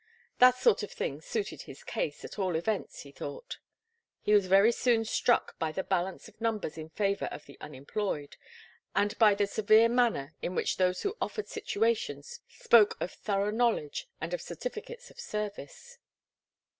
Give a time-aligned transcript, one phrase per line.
[0.39, 3.59] That sort of thing suited his case, at all events, he thought.
[4.23, 8.35] He was very soon struck by the balance of numbers in favour of the unemployed,
[8.95, 14.07] and by the severe manner in which those who offered situations spoke of thorough knowledge
[14.19, 15.99] and of certificates of service.